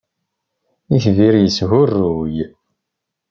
Itbir 0.97 1.33
yeshuruy 1.39 2.35